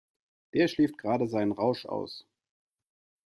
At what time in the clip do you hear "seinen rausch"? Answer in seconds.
1.27-1.85